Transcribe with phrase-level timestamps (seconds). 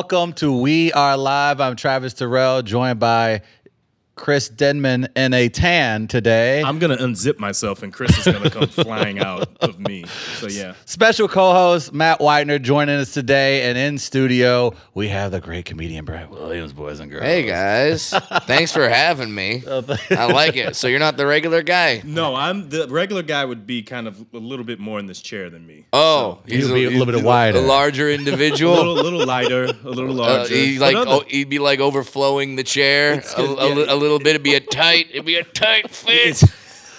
[0.00, 1.60] Welcome to We Are Live.
[1.60, 3.42] I'm Travis Terrell, joined by
[4.20, 6.62] Chris Denman in a tan today.
[6.62, 10.04] I'm gonna unzip myself and Chris is gonna come flying out of me.
[10.36, 10.74] So yeah.
[10.84, 16.04] Special co-host Matt Whitener joining us today, and in studio we have the great comedian
[16.04, 17.24] Brad Williams, boys and girls.
[17.24, 18.10] Hey guys,
[18.46, 19.62] thanks for having me.
[20.10, 20.76] I like it.
[20.76, 22.02] So you're not the regular guy.
[22.04, 25.22] No, I'm the regular guy would be kind of a little bit more in this
[25.22, 25.86] chair than me.
[25.94, 27.56] Oh, He'd be a little bit wider.
[27.56, 28.74] a larger A individual.
[28.76, 30.54] little, little lighter, a little Uh, larger.
[30.54, 33.74] he But like other- oh, he'd be like overflowing the chair a, a, yeah.
[33.74, 34.28] li- a little bit.
[34.28, 35.08] It'd be a tight.
[35.10, 36.42] It'd be a tight fit.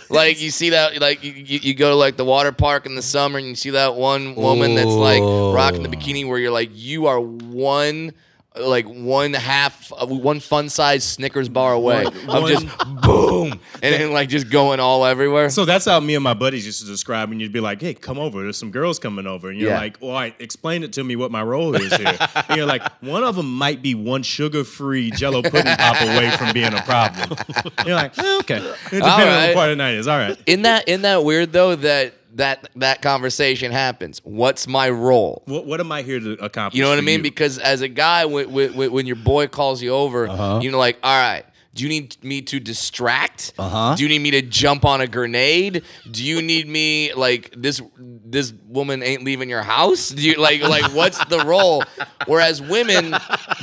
[0.09, 2.95] Like you see that like you, you, you go to like the water park in
[2.95, 6.51] the summer and you see that one woman that's like rocking the bikini where you're
[6.51, 8.11] like you are one
[8.59, 12.67] like one half uh, one fun size Snickers bar away One- of just
[13.01, 15.49] boom and then like just going all everywhere.
[15.49, 17.93] so that's how me and my buddies used to describe, and you'd be like, "Hey,
[17.93, 18.41] come over.
[18.43, 19.77] There's some girls coming over," and you're Yeah.
[19.79, 22.17] like, "All right, explain it to me what my role is here."
[22.49, 26.51] and you're like, "One of them might be one sugar-free Jello pudding pop away from
[26.53, 27.37] being a problem."
[27.85, 30.07] you're like, eh, "Okay, it depends on what part of the night is.
[30.09, 34.21] All right." Isn't that isn't that weird though that that that conversation happens?
[34.23, 35.43] What's my role?
[35.45, 36.77] What, what am I here to accomplish?
[36.77, 37.17] You know what I mean?
[37.19, 37.23] you?
[37.23, 40.59] Because as a guy, when, when, when your boy calls you over, Uh-huh.
[40.61, 43.53] you know, like, all right, do you need me to distract?
[43.57, 43.95] Uh-huh.
[43.95, 45.83] Do you need me to jump on a grenade?
[46.09, 47.81] Do you need me like this?
[47.97, 50.09] This woman ain't leaving your house.
[50.09, 51.83] Do you like like what's the role?
[52.27, 53.15] Whereas women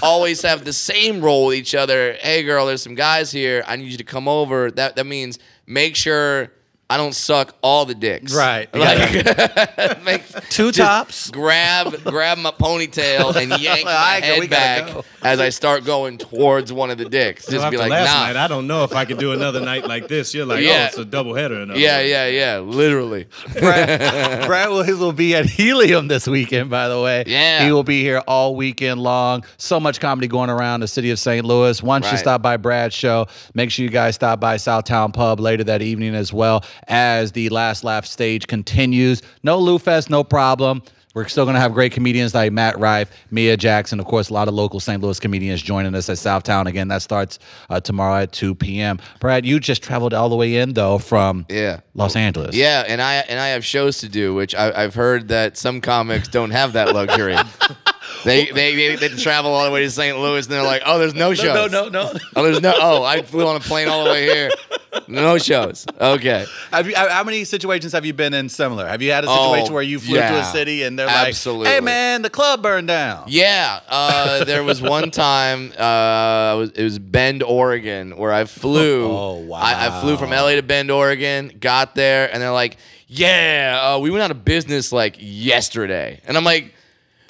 [0.03, 2.15] always have the same role with each other.
[2.21, 3.63] Hey, girl, there's some guys here.
[3.67, 4.71] I need you to come over.
[4.71, 6.53] That that means make sure.
[6.91, 8.35] I don't suck all the dicks.
[8.35, 8.69] Right.
[8.79, 11.31] Like, make, Two tops.
[11.31, 15.05] Grab, grab my ponytail and yank my I head gotta back go.
[15.23, 17.47] as I start going towards one of the dicks.
[17.47, 18.27] Just after be like, last nah.
[18.27, 20.33] night, I don't know if I could do another night like this.
[20.33, 20.83] You're like, oh, Yeah.
[20.85, 21.61] oh, it's a double header.
[21.61, 22.09] in other yeah, words.
[22.11, 22.59] yeah, yeah.
[22.61, 23.27] Literally.
[23.59, 27.25] Brad, Brad Williams will be at Helium this weekend, by the way.
[27.27, 27.65] Yeah.
[27.65, 29.45] He will be here all weekend long.
[29.57, 31.45] So much comedy going around the city of St.
[31.45, 31.83] Louis.
[31.83, 35.65] Once you stop by Brad's show, make sure you guys stop by Southtown Pub later
[35.65, 39.23] that evening as well as the Last Laugh stage continues.
[39.43, 40.83] No Lou Fest, no problem.
[41.15, 44.35] We're still going to have great comedians like Matt Rife, Mia Jackson, of course, a
[44.35, 45.03] lot of local St.
[45.03, 46.67] Louis comedians joining us at Southtown.
[46.67, 47.41] Again, that starts
[47.71, 49.01] uh, tomorrow at 2 p.m.
[49.19, 51.81] Brad, you just traveled all the way in, though, from Yeah.
[51.95, 52.55] Los Angeles.
[52.55, 55.81] Yeah, and I and I have shows to do, which I, I've heard that some
[55.81, 57.35] comics don't have that luxury.
[58.25, 60.17] they, they they they travel all the way to St.
[60.17, 61.73] Louis, and they're like, oh, there's no shows.
[61.73, 62.13] No, no, no.
[62.37, 62.75] Oh, there's no.
[62.77, 64.51] Oh, I flew on a plane all the way here.
[65.07, 65.87] No shows.
[66.01, 66.45] Okay.
[66.73, 68.87] Have you, how many situations have you been in similar?
[68.87, 71.67] Have you had a Oh, situation where you flew to a city and they're Absolutely.
[71.67, 76.83] like, "Hey, man, the club burned down." Yeah, uh, there was one time uh, it
[76.83, 79.07] was- Bend, Oregon, where I flew.
[79.07, 79.59] Oh, wow.
[79.61, 81.53] I, I flew from LA to Bend, Oregon.
[81.61, 82.77] Got there, and they're like,
[83.07, 86.75] "Yeah, uh, we went out of business like yesterday," and I'm like,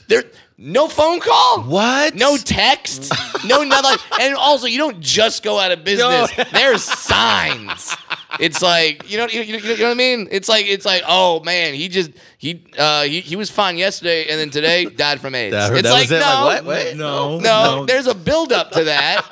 [0.08, 0.24] "There,
[0.60, 2.14] no phone call, What?
[2.16, 3.12] No text,
[3.46, 6.30] no nothing." And also, you don't just go out of business.
[6.52, 7.94] There's signs.
[8.41, 10.28] It's like you know, you, you, you know what I mean.
[10.30, 14.26] It's like it's like oh man, he just he uh he, he was fine yesterday
[14.28, 15.52] and then today died from AIDS.
[15.52, 16.19] That- it's that like was it?
[16.20, 16.64] no, Like, what?
[16.66, 16.96] Wait.
[16.96, 19.25] No, no, there's a buildup to that.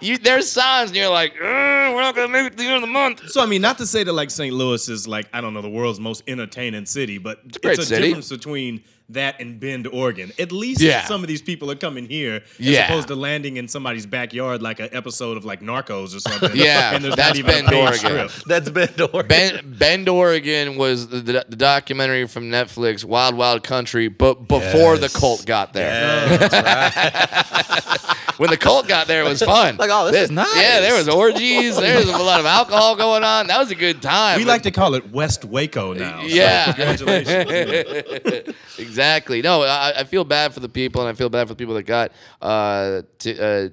[0.00, 2.74] you there's signs and you're like, "Uh, we're not gonna make it to the end
[2.76, 3.28] of the month.
[3.30, 4.52] So I mean, not to say that like St.
[4.54, 7.78] Louis is like I don't know the world's most entertaining city, but it's, a great
[7.78, 8.02] a city.
[8.08, 10.32] difference between that and Bend, Oregon.
[10.38, 11.04] At least Yeah.
[11.04, 12.86] some of these people are coming here as Yeah.
[12.86, 16.50] opposed to landing in somebody's backyard like an episode of like Narcos or something.
[16.54, 17.98] Yeah, and there's that's not even Bend, a Oregon.
[17.98, 18.30] strip.
[18.46, 19.26] That's Bend, Oregon.
[19.28, 24.96] Bend, Bend, Oregon was the, the, the documentary from Netflix, Wild Wild Country, but before
[24.96, 25.12] Yes.
[25.12, 25.90] the cult got there.
[26.30, 26.54] Yeah, that's
[28.14, 28.14] right.
[28.38, 29.76] When the cult got there, it was fun.
[29.76, 30.56] Like, oh, this is nice.
[30.56, 31.76] Yeah, there was orgies.
[31.76, 33.46] There was a lot of alcohol going on.
[33.46, 34.38] That was a good time.
[34.38, 36.20] We like to call it West Waco now.
[36.22, 36.64] so Yeah.
[36.72, 38.54] congratulations.
[38.78, 38.93] exactly.
[39.42, 41.74] No, I, I feel bad for the people, and I feel bad for the people
[41.74, 43.68] that got uh, t- uh,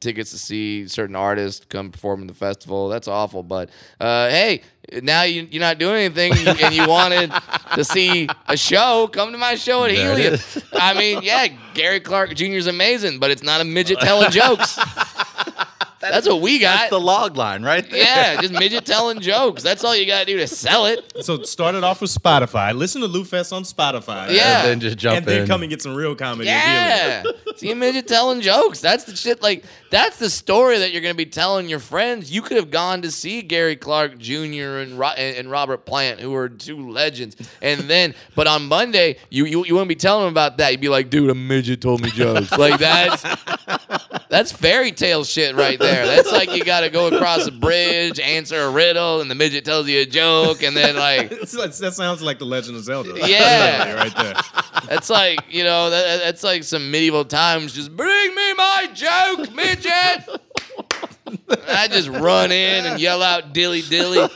[0.00, 2.88] tickets to see certain artists come perform in the festival.
[2.88, 3.42] That's awful.
[3.42, 3.70] But
[4.00, 4.62] uh, hey,
[5.02, 7.32] now you, you're not doing anything, and you, and you wanted
[7.74, 9.08] to see a show.
[9.12, 10.38] Come to my show at Helium.
[10.72, 12.44] I mean, yeah, Gary Clark Jr.
[12.44, 14.78] is amazing, but it's not a midget telling jokes.
[16.00, 16.78] That's what we got.
[16.78, 17.88] That's the log line, right?
[17.88, 18.00] There.
[18.00, 19.62] yeah, just midget telling jokes.
[19.62, 21.12] That's all you gotta do to sell it.
[21.20, 22.74] So start it off with Spotify.
[22.74, 24.34] Listen to Lou Fest on Spotify.
[24.34, 24.60] Yeah.
[24.60, 25.18] And then just jump in.
[25.18, 26.48] and then come and get some real comedy.
[26.48, 27.22] Yeah.
[27.56, 28.80] See a midget telling jokes.
[28.80, 29.42] That's the shit.
[29.42, 32.30] Like, that's the story that you're going to be telling your friends.
[32.32, 34.78] You could have gone to see Gary Clark Jr.
[34.78, 37.36] and, Ro- and and Robert Plant, who are two legends.
[37.60, 40.72] And then, but on Monday, you, you, you wouldn't be telling them about that.
[40.72, 42.50] You'd be like, dude, a midget told me jokes.
[42.52, 43.22] Like, that's.
[44.28, 45.89] That's fairy tale shit right there.
[45.92, 49.64] That's like you got to go across a bridge, answer a riddle, and the midget
[49.64, 53.14] tells you a joke, and then like that sounds like the Legend of Zelda.
[53.28, 53.94] Yeah.
[53.94, 54.34] right there.
[54.88, 57.72] That's like, you know, that, that's like some medieval times.
[57.72, 60.40] Just bring me my joke, midget.
[61.68, 64.28] I just run in and yell out dilly dilly.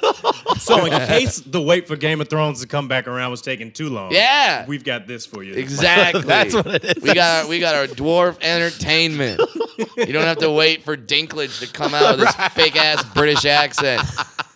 [0.58, 3.72] So in case the wait for Game of Thrones to come back around was taking
[3.72, 4.64] too long, Yeah.
[4.66, 5.54] we've got this for you.
[5.54, 6.20] Exactly.
[6.26, 7.02] That's what it is.
[7.02, 9.40] We got our, we got our dwarf entertainment.
[9.78, 13.44] You don't have to wait for Dinklage to come out with his fake ass British
[13.44, 14.02] accent.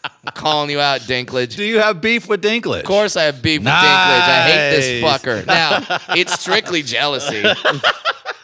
[0.05, 1.56] I'm calling you out, Dinklage.
[1.56, 2.81] Do you have beef with Dinklage?
[2.81, 3.75] Of course, I have beef with Dinklage.
[3.75, 5.47] I hate this fucker.
[5.47, 5.85] Now,
[6.15, 7.43] it's strictly jealousy.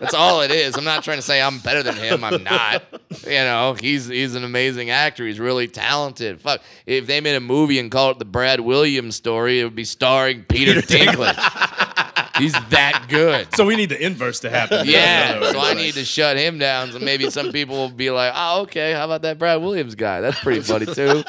[0.01, 0.77] That's all it is.
[0.77, 2.25] I'm not trying to say I'm better than him.
[2.25, 2.83] I'm not.
[3.23, 5.27] You know, he's he's an amazing actor.
[5.27, 6.41] He's really talented.
[6.41, 9.77] Fuck, if they made a movie and called it the Brad Williams story, it would
[9.77, 11.84] be starring Peter Dinklage.
[12.39, 13.55] He's that good.
[13.55, 14.87] So we need the inverse to happen.
[14.87, 16.93] Yeah, so I need to shut him down.
[16.93, 18.93] So maybe some people will be like, "Oh, okay.
[18.93, 20.21] How about that Brad Williams guy?
[20.21, 21.23] That's pretty funny too.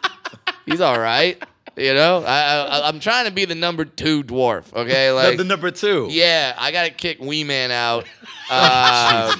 [0.66, 1.42] He's all right."
[1.78, 2.40] You know, I,
[2.82, 4.72] I I'm trying to be the number two dwarf.
[4.74, 6.06] Okay, The- like the number two.
[6.10, 8.06] yeah, I gotta kick Wee Man out.
[8.48, 9.34] Uh,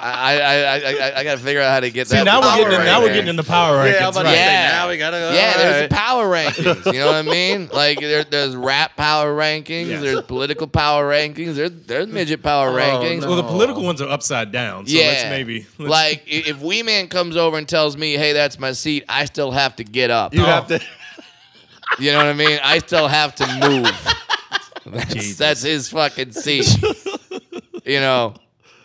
[0.00, 2.24] I, I, I, I, I gotta figure out how to get See that.
[2.24, 3.92] now we're power getting in, now we're getting in the power rankings.
[3.92, 4.34] Yeah, I'm about to right.
[4.34, 4.68] Yeah.
[4.70, 5.32] now we gotta go.
[5.32, 5.90] Yeah, there's right.
[5.90, 6.92] power rankings.
[6.92, 7.68] You know what I mean?
[7.72, 9.88] Like there, there's rap power rankings.
[9.88, 10.02] Yes.
[10.02, 11.54] There's political power rankings.
[11.54, 13.26] There's there's midget power oh, rankings.
[13.26, 14.86] Well, the political ones are upside down.
[14.86, 18.32] So yeah, let's maybe let's- like if Wee Man comes over and tells me, "Hey,
[18.32, 20.32] that's my seat," I still have to get up.
[20.34, 20.78] You have oh.
[20.78, 20.84] to.
[21.98, 22.60] You know what I mean?
[22.62, 23.90] I still have to move.
[24.86, 26.68] That's, that's his fucking seat.
[27.84, 28.34] you know.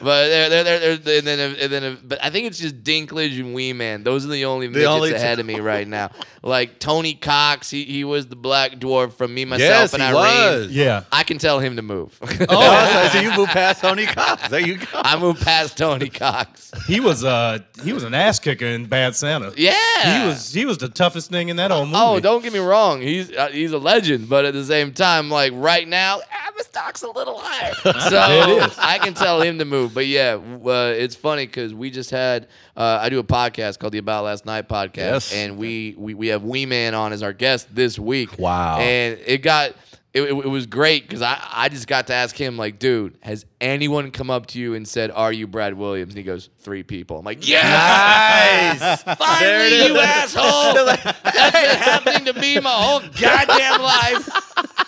[0.04, 3.40] But they're, they're, they're, they're, and then, and then, but I think it's just Dinklage
[3.40, 4.04] and Wee Man.
[4.04, 5.16] Those are the only midgets only two.
[5.16, 6.12] ahead of me right now.
[6.46, 10.10] Like Tony Cox, he, he was the black dwarf from Me, Myself, Yes, and he
[10.10, 10.16] Irene.
[10.64, 10.72] was.
[10.72, 11.04] yeah.
[11.10, 12.20] I can tell him to move.
[12.50, 14.50] Oh, so you move past Tony Cox.
[14.50, 14.86] There you go.
[14.94, 16.70] I moved past Tony Cox.
[16.86, 19.54] He was uh he was an ass kicker in Bad Santa.
[19.56, 21.98] Yeah, He was he was the toughest thing in that whole movie.
[21.98, 23.00] Oh, don't get me wrong.
[23.00, 26.62] He's uh, he's a legend, but at the same time, like right now, ah, my
[26.64, 27.74] stock's a little higher.
[28.10, 28.76] So is.
[28.78, 29.93] I can tell him to move.
[29.94, 33.94] But yeah, uh, it's funny because we just had uh, I do a podcast called
[33.94, 35.34] the About Last Night podcast, Yes.
[35.34, 38.38] and we, we we have Wee Man on as our guest this week.
[38.40, 38.78] Wow.
[38.80, 39.74] And it got.
[40.16, 43.18] It, it, it was great because I, I just got to ask him like, dude,
[43.22, 46.52] has anyone come up to you and said, "Are you Brad Williams?" And he goes,
[46.60, 47.18] three people.
[47.18, 49.02] I'm like, yeah, Nice.
[49.18, 50.86] Finally, you asshole!
[50.86, 51.04] That's
[51.52, 54.83] been happening to me my whole goddamn life.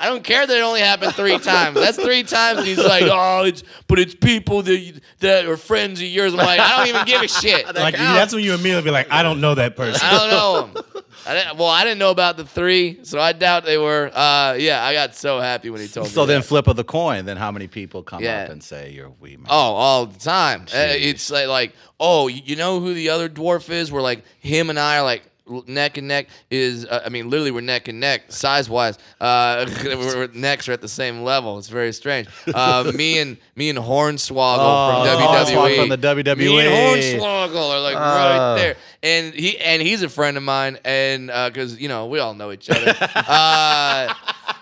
[0.00, 1.74] I don't care that it only happened three times.
[1.76, 6.00] That's three times, and he's like, "Oh, it's but it's people that that are friends
[6.00, 7.66] of yours." I'm like, I don't even give a shit.
[7.74, 10.00] like that's when you immediately be like, I don't know that person.
[10.02, 10.84] I don't know him.
[11.26, 14.10] I didn't, well, I didn't know about the three, so I doubt they were.
[14.14, 16.12] Uh, yeah, I got so happy when he told me.
[16.12, 16.46] So then, that.
[16.46, 17.26] flip of the coin.
[17.26, 18.44] Then how many people come Yeah.
[18.44, 19.46] up and say you're a wee man?
[19.50, 20.62] Oh, all the time.
[20.62, 21.06] Uh, Jeez.
[21.10, 23.92] it's like, like, oh, you know who the other dwarf is?
[23.92, 25.28] We're like, him and I are like l-
[25.66, 26.28] neck and neck.
[26.50, 28.98] Is uh, I mean, literally, we're neck and neck, size wise.
[29.20, 31.58] Uh, we're, necks are at the same level.
[31.58, 32.28] It's very strange.
[32.52, 35.76] Uh, me and me and Hornswoggle Oh, from WWE.
[35.76, 36.36] from the WWE.
[36.36, 38.00] Me and Hornswoggle are like Oh.
[38.00, 42.18] right there, and he and he's a friend of mine, and because you know we
[42.18, 42.94] all know each other.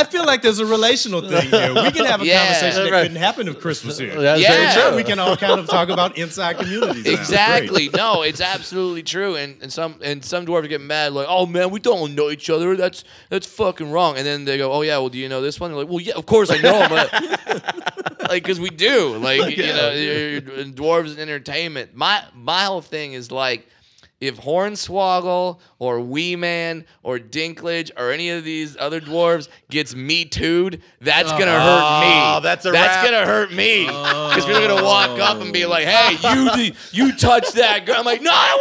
[0.00, 1.74] I feel like there's a relational thing here.
[1.74, 2.38] We can have a Yeah.
[2.46, 3.02] conversation that Right.
[3.02, 4.20] couldn't happen if Chris was here.
[4.20, 4.72] That's Yeah.
[4.74, 4.96] very true.
[4.96, 7.04] We can all kind of talk about inside communities.
[7.04, 7.12] now.
[7.12, 7.90] Exactly.
[7.94, 9.36] No, it's absolutely true.
[9.36, 12.48] And, and some and some dwarves get mad like, "Oh man, we don't know each
[12.50, 12.76] other.
[12.76, 15.60] That's that's fucking wrong." And then they go, "Oh yeah, well, do you know this
[15.60, 17.12] one?" They're like, "Well, yeah, of course I know him." But,
[18.30, 19.16] like, because we do.
[19.18, 21.94] Like, you know, you're- you're- dwarves and entertainment.
[21.94, 23.66] My my whole thing is like.
[24.20, 30.24] If Hornswoggle or Wee Man or Dinklage or any of these other dwarves gets me
[30.24, 32.12] tooed, that's gonna hurt me.
[32.14, 33.04] Oh, that's a that's wrap.
[33.04, 36.16] gonna hurt me because people are gonna walk up and be like, "Hey,
[36.62, 38.60] you you touched that girl." I'm like, "No, it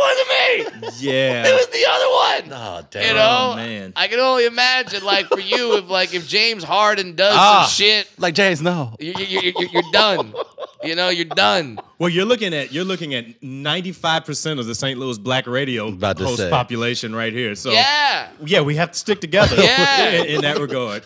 [0.71, 0.89] wasn't me.
[0.99, 1.45] Yeah.
[1.47, 3.07] It was the other one." Oh damn.
[3.09, 3.93] You know, Oh, man.
[3.95, 7.63] I can only imagine, like for you, if like if James Harden does Ah.
[7.65, 8.95] some shit, Like James, no.
[8.99, 10.33] you, you, you, you- you're done.
[10.81, 11.77] You know, you're done.
[11.99, 14.97] Well, you're looking at you're looking at 95% of the St.
[14.97, 16.49] Louis black radio About to host say.
[16.49, 17.55] population right here.
[17.55, 18.29] So Yeah.
[18.45, 20.09] yeah, we have to stick together Yeah.
[20.21, 21.03] in, in that regard.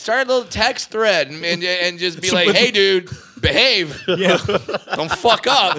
[0.00, 3.08] Start a little text thread and, and, and just be So like, "Hey, dude,
[3.40, 4.00] behave.
[4.08, 4.38] Yeah.
[4.96, 5.78] Don't fuck up."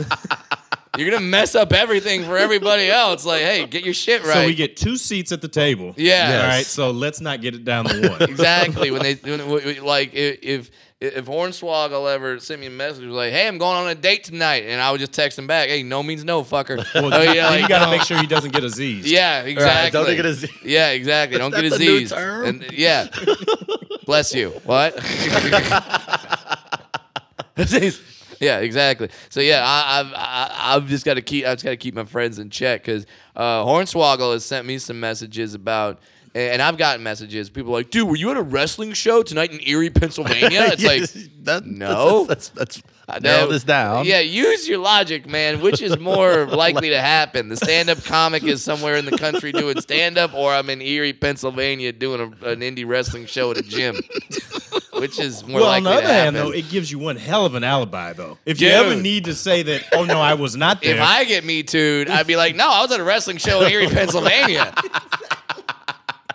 [0.98, 3.25] You're gonna mess up everything for everybody else.
[3.25, 4.34] Like, hey, get your shit right.
[4.34, 5.94] So we get two seats at the table.
[5.96, 6.41] Yeah.
[6.41, 6.65] All right.
[6.65, 8.22] So let's not get it down to one.
[8.24, 10.70] exactly when they when, when- like if
[11.01, 13.96] if if Hornswoggle ever sent me a message was like, "Hey, I'm going on a
[13.96, 17.13] date tonight," and I would just text him back, "Hey, no means no, fucker." Well,
[17.13, 17.91] Oh, yeah, like, you got to no.
[17.91, 19.01] make sure he doesn't get a Z.
[19.05, 19.91] Yeah, exactly.
[19.91, 20.48] don't get a Z.
[20.63, 21.38] Yeah, exactly.
[21.39, 22.12] Don't get a that the new Z's.
[22.12, 22.46] term?
[22.46, 23.08] And yeah.
[24.05, 24.50] Bless you.
[24.65, 24.96] What?
[28.39, 29.10] yeah, exactly.
[29.29, 31.96] So yeah, I, I've I, I've just got to keep I've just got to keep
[31.96, 33.05] my friends in check because
[33.36, 36.00] uh, Hornswoggle has sent me some messages about.
[36.34, 37.50] And I've gotten messages.
[37.50, 40.70] People are like, dude, were you at a wrestling show tonight in Erie, Pennsylvania?
[40.72, 41.04] It's like,
[41.44, 42.24] that, no.
[42.26, 43.54] That's that's, I that's nailed know.
[43.54, 44.06] this down.
[44.06, 45.60] Yeah, use your logic, man.
[45.60, 47.50] Which is more likely to happen?
[47.50, 51.92] The stand-up comic is somewhere in the country doing stand-up, or I'm in Erie, Pennsylvania,
[51.92, 53.98] doing a, an indie wrestling show at a gym.
[54.94, 57.16] Which is more Well, on likely the to other hand, though, it gives you one
[57.16, 58.38] hell of an alibi, though.
[58.46, 60.96] If you ever need to say that, oh no, I was not there.
[60.96, 63.64] if I get me too'd, I'd be like, no, I was at a wrestling show
[63.64, 64.74] in Erie, Pennsylvania.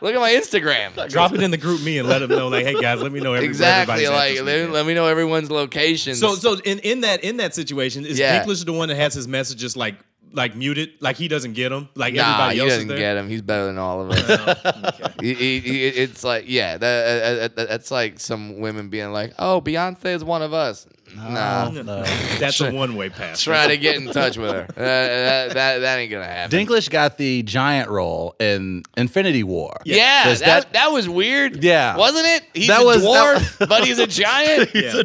[0.06, 1.08] Look at my Instagram.
[1.10, 3.18] drop it in the group me and let them know, like, hey guys, let me
[3.18, 4.06] know every, Exactly.
[4.06, 6.20] Like, let, let me know everyone's locations.
[6.20, 8.44] So, so in, in that in that situation, is Yeah.
[8.44, 9.96] Dinklage the one that has his messages like
[10.32, 12.98] like muted, like he doesn't get them, like Nah, everybody he else doesn't is there?
[12.98, 13.28] get him.
[13.28, 14.25] He's better than all of us.
[14.64, 15.12] Oh, okay.
[15.22, 19.32] He- he- he- it's like, yeah, that, uh, uh, that's like some women being like,
[19.40, 22.02] "Oh, Beyonce is one of us." Nah, No.
[22.38, 23.40] That's a one way pass.
[23.42, 24.66] try to get in touch with her.
[24.70, 26.58] Uh, that, that that ain't gonna happen.
[26.58, 29.76] Dinklage got the giant role in Infinity War.
[29.84, 31.62] yeah, Does that, that- that was weird.
[31.62, 31.96] Yeah.
[31.96, 32.42] wasn't it?
[32.54, 34.70] He's That a was- that- dwarf, but he's a giant.
[34.75, 35.02] Yeah.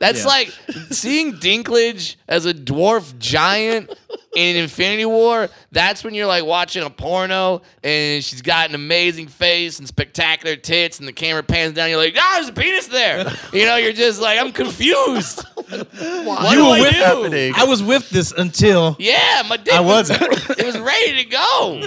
[0.00, 0.26] That's Yeah.
[0.26, 0.52] like
[0.90, 3.92] seeing Dinklage as a dwarf giant
[4.36, 5.48] in Infinity War.
[5.72, 10.54] That's when you're like watching a porno and she's got an amazing face and spectacular
[10.56, 11.88] tits, and the camera pans down.
[11.90, 13.30] You're like, ah, there's a penis there.
[13.52, 15.07] You know, you're just like, I'm confused.
[15.16, 16.98] What You were with- do?
[16.98, 17.52] happening?
[17.56, 20.22] I was with this until Yeah, my dick I was, wasn't.
[20.58, 21.80] it was ready to go.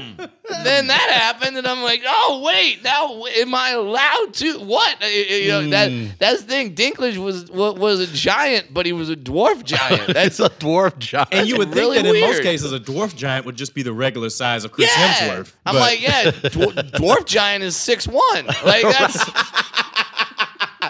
[0.63, 4.60] then that happened, and I'm like, oh wait, now am I allowed to?
[4.60, 5.01] What?
[5.04, 5.70] Uh, You know, Hmm.
[5.72, 6.75] that that's the thing.
[6.75, 10.08] Dinklage was wa- was a giant, but he was a dwarf giant.
[10.13, 11.30] That's That's a dwarf giant.
[11.32, 12.44] and you would think really that in most weird.
[12.44, 15.13] cases a dwarf giant would just be the regular size of Chris yeah.
[15.13, 15.54] Hemsworth.
[15.66, 18.46] I'm but- like, yeah, dwar- dwarf giant is six one.
[18.66, 19.18] Like that's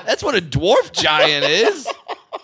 [0.05, 1.87] that's what a dwarf giant is.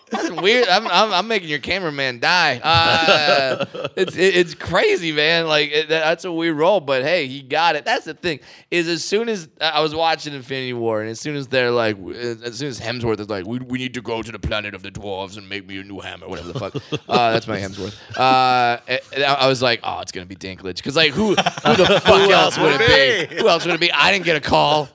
[0.09, 0.67] That's weird.
[0.69, 2.59] I'm, I'm, I'm making your cameraman die.
[2.63, 3.65] Uh,
[3.97, 5.47] it's it, it's crazy, man.
[5.47, 7.83] Like it, that's a weird role, but hey, he got it.
[7.83, 8.39] That's the thing.
[8.71, 11.97] Is as soon as I was watching Infinity War, and as soon as they're like,
[11.99, 14.83] as soon as Hemsworth is like, we, we need to go to the planet of
[14.83, 16.75] the dwarves and make me a new hammer, whatever the fuck.
[17.09, 17.97] uh, that's my Hemsworth.
[18.17, 18.79] Uh,
[19.13, 22.01] and I I was like, oh, it's gonna be Dinklage, because like who who the
[22.03, 23.35] fuck else would it be?
[23.37, 23.91] Who else would it be?
[23.91, 24.89] I didn't get a call,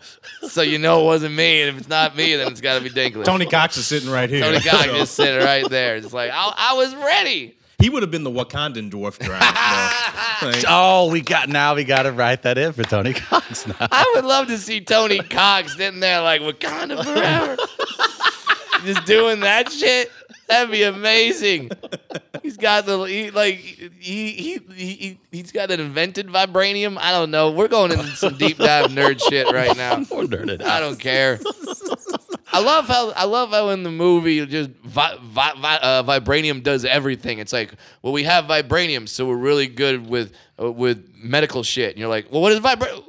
[0.49, 1.63] so you know it wasn't me.
[1.63, 3.25] And if it's not me, then it's got to be Dinklage.
[3.25, 4.41] Tony Cox is sitting right here.
[4.41, 5.97] Tony Cox So, just sitting right there.
[5.97, 7.57] It's like I, I was ready.
[7.79, 9.41] he would have been the Wakandan dwarf giant.
[9.41, 9.99] though.
[10.43, 11.75] Like, Oh, we got now.
[11.77, 13.75] We got to write that in for Tony Cox now.
[13.81, 17.57] I would love to see Tony Cox sitting there like Wakanda forever,
[18.85, 20.11] just doing that shit.
[20.49, 21.71] That'd be amazing.
[22.43, 26.99] He's got the he, like he he he he's got an invented vibranium.
[26.99, 27.53] I don't know.
[27.53, 29.99] We're going into some deep dive nerd shit right now.
[30.11, 31.39] We're nerded I don't care.
[32.53, 36.63] I love how I love how in the movie just vi, vi, vi, uh, vibranium
[36.63, 37.39] does everything.
[37.39, 41.91] It's like, well, we have vibranium, so we're really good with uh, with medical shit.
[41.91, 43.05] And you're like, well, what is vibranium?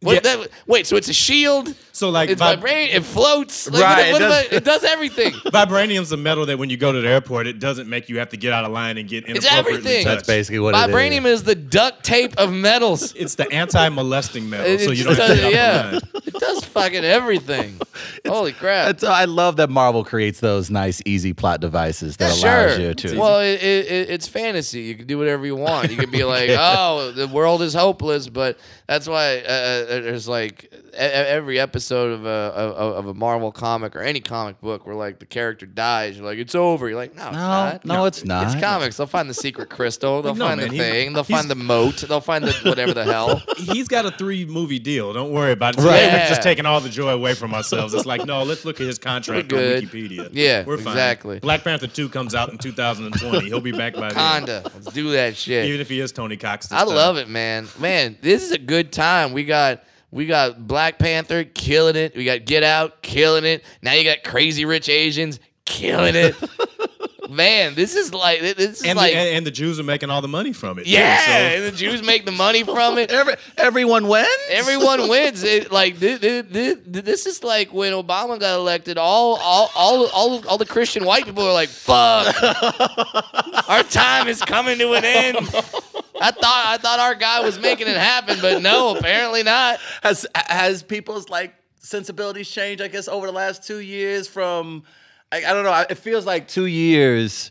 [0.00, 0.44] Yeah.
[0.66, 1.74] wait, so it's a shield?
[1.96, 2.94] So like it's vib- vibranium.
[2.94, 3.70] It floats.
[3.70, 5.32] Like, Right, What, what it about- does- it does everything.
[5.46, 8.28] Vibranium's a metal that when you go to the airport, it doesn't make you have
[8.30, 10.04] to get out of line and get It's inappropriately everything.
[10.04, 10.16] touched.
[10.18, 10.94] That's basically what it is.
[10.94, 11.40] vibranium it is.
[11.40, 13.14] is the duct tape of metals.
[13.16, 15.90] It's the anti-molesting metal, It, so you don't just have to does, get out yeah,
[15.90, 16.22] the line.
[16.26, 17.78] it does fucking everything.
[18.26, 18.90] Holy crap!
[18.90, 22.50] It's, I love that Marvel creates those nice, easy plot devices that sure.
[22.50, 23.18] allows you to.
[23.18, 24.80] Well, it, it, it- it's fantasy.
[24.82, 25.90] You can do whatever you want.
[25.90, 30.28] You can be like, oh, the world is hopeless, but that's why uh, uh, there's
[30.28, 34.94] like every episode of a of, of a Marvel comic or any comic book where
[34.94, 36.16] like the character dies.
[36.16, 36.88] You're like, it's over.
[36.88, 37.84] You're like, no, it's no, not.
[37.84, 38.46] no, it's not.
[38.52, 38.96] It's comics.
[38.96, 40.22] They'll find the secret crystal.
[40.22, 41.12] They'll No, find man, the thing.
[41.12, 41.96] They'll find the moat.
[42.08, 43.42] They'll find the whatever the hell.
[43.56, 45.12] He's got a three-movie deal.
[45.12, 45.82] Don't worry about it.
[45.82, 45.86] Right.
[46.00, 46.18] Today Yeah.
[46.20, 47.94] we've just taking all the joy away from ourselves.
[47.94, 49.82] It's like, no, let's look at his contract We're on.
[49.82, 50.28] Wikipedia.
[50.32, 50.88] Yeah, we're fine.
[50.94, 51.38] exactly.
[51.40, 53.46] Black Panther Two comes out in 2020.
[53.46, 54.36] He'll be back by then.
[54.46, 54.62] Kinda.
[54.74, 55.66] Let's do that shit.
[55.66, 56.66] Even if he is Tony Cox.
[56.68, 57.68] This I love it, man.
[57.78, 59.32] Man, this is a good time.
[59.32, 59.82] We got
[60.16, 62.16] we got Black Panther killing it.
[62.16, 63.62] We got Get Out killing it.
[63.82, 66.34] Now you got Crazy Rich Asians killing it.
[67.30, 70.10] Man, this is like this is And, like the, and, and the Jews are making
[70.10, 70.84] all the money from it.
[70.84, 73.10] too, yeah, so- and the Jews make the money from it.
[73.10, 74.28] Every, everyone wins.
[74.48, 75.42] Everyone wins.
[75.42, 78.96] It, like thi- thi- thi- this is like when Obama got elected.
[78.96, 82.40] All all all all, all the Christian white people are like, "Fuck,
[83.68, 85.36] our time is coming to an end."
[86.20, 89.78] I thought I thought our guy was making it happen, but no, apparently not.
[90.02, 92.82] has has people's like sensibilities changed?
[92.82, 94.26] I guess over the last two years.
[94.28, 94.84] From
[95.32, 95.84] I, I don't know.
[95.88, 97.50] It feels like two years.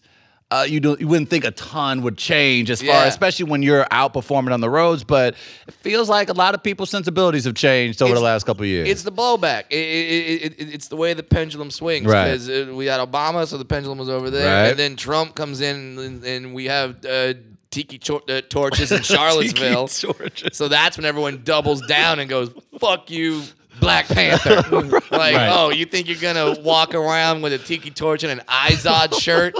[0.51, 3.05] Uh, you don't you wouldn't think a ton would change as far, Yeah.
[3.05, 5.03] especially when you're outperforming on the roads.
[5.03, 5.33] But
[5.67, 8.61] it feels like a lot of people's sensibilities have changed over It's- the last couple
[8.61, 8.87] of years.
[8.87, 9.63] It's the blowback.
[9.71, 12.05] It, it, it, it, it's the way the pendulum swings.
[12.05, 12.25] Right.
[12.31, 14.69] Because uh, we had Obama, so the pendulum was over there, Right.
[14.69, 17.33] and then Trump comes in, and, and we have uh,
[17.75, 19.87] tiki tor- uh, torches in Charlottesville.
[19.87, 23.41] So that's when everyone doubles down and goes, "Fuck you."
[23.81, 24.63] Black Panther.
[24.71, 25.49] Like, Right.
[25.51, 29.53] oh, you think you're gonna walk around with a tiki torch and an Izod shirt?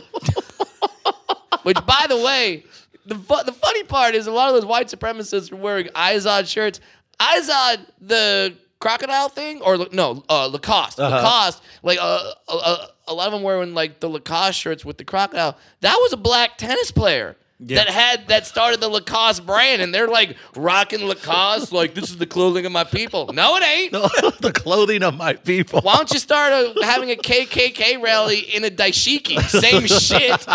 [1.64, 2.64] Which, by the way,
[3.06, 6.48] the fu- the funny part is a lot of those white supremacists are wearing Izod
[6.48, 6.80] shirts.
[7.20, 10.98] Izod, the crocodile thing, or La- no, uh, Lacoste.
[11.00, 15.04] Lacoste, like uh, uh, a lot of them wearing like the Lacoste shirts with the
[15.04, 15.58] crocodile.
[15.82, 17.36] That was a black tennis player.
[17.60, 17.86] Yeah.
[17.86, 22.18] That had that started the Lacoste brand, and they're like rocking Lacoste, like this is
[22.18, 23.30] the clothing of my people.
[23.36, 23.92] No, it ain't.
[24.42, 25.82] the clothing of my people.
[25.82, 29.42] Why don't you start a, having a KKK rally in a dashiki?
[29.42, 30.46] Same shit.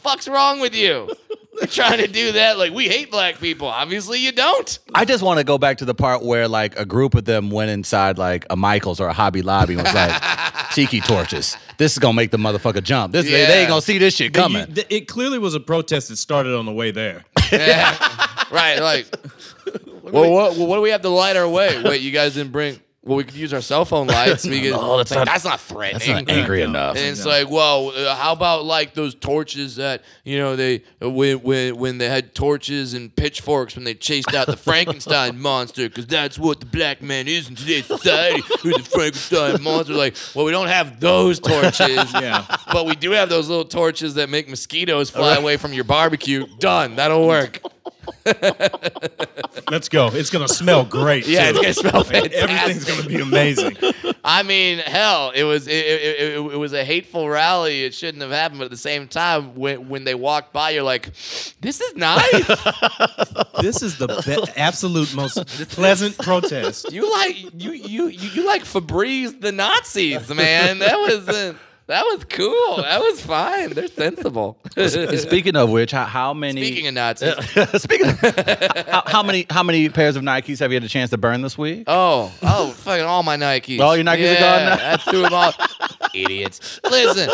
[0.00, 1.10] Fuck's wrong with you?
[1.58, 3.66] You're trying to do that like we hate black people.
[3.66, 4.78] Obviously, you don't.
[4.94, 7.50] I just want to go back to the part where like a group of them
[7.50, 10.22] went inside like a Michaels or a Hobby Lobby and was like
[10.72, 11.56] tiki torches.
[11.78, 13.12] This is gonna make the motherfucker jump.
[13.12, 14.68] This they, they ain't gonna see this shit But coming.
[14.68, 17.24] you- th- it clearly was a protest that started on the way there.
[17.52, 17.96] Yeah.
[18.50, 18.80] right.
[18.80, 19.06] Like,
[20.02, 21.80] well, what, well, what do we have to light our way?
[21.82, 22.80] Wait, you guys didn't bring.
[23.06, 24.44] Well, we could use our cell phone lights.
[24.44, 26.14] We could, No, that's like, not- that's not threatening.
[26.16, 26.96] That's not angry enough.
[26.96, 31.08] And it's like, well, uh, how about like those torches that you know they uh,
[31.08, 35.88] when when when they had torches and pitchforks when they chased out the Frankenstein monster
[35.88, 38.42] because that's what the black man is in today's society.
[38.62, 39.94] Who's the Frankenstein monster?
[39.94, 42.44] Like, well, we don't have those torches, Yeah.
[42.72, 46.44] but we do have those little torches that make mosquitoes fly away from your barbecue.
[46.58, 46.96] Done.
[46.96, 47.60] That'll work.
[49.70, 50.08] Let's go.
[50.12, 51.26] It's gonna smell great.
[51.26, 51.60] Yeah, too.
[51.62, 52.32] it's gonna smell fantastic.
[52.34, 53.76] Everything's gonna be amazing.
[54.24, 57.84] I mean, hell, it was it, it, it, it was a hateful rally.
[57.84, 60.82] It shouldn't have happened, but at the same time, when when they walked by, you're
[60.82, 61.12] like,
[61.60, 62.46] "This is nice.
[63.60, 66.92] This is the be- absolute most pleasant protest.
[66.92, 70.78] you like you you you, you like Febreze the Nazis, man.
[70.78, 71.54] That was uh,
[71.88, 72.76] that was cool.
[72.78, 73.70] That was fine.
[73.70, 74.58] They're sensible.
[74.76, 76.60] Speaking of which, how, how many?
[76.60, 77.34] Speaking of Nazis,
[77.82, 78.18] Speaking of,
[78.88, 81.42] how, how many how many pairs of Nikes have you had a chance to burn
[81.42, 81.84] this week?
[81.86, 83.80] oh oh, fucking all my Nikes.
[83.80, 84.92] All your Nikes are yeah, gone now?
[84.92, 85.52] I threw them all.
[86.14, 86.80] Idiots.
[86.84, 87.30] Listen.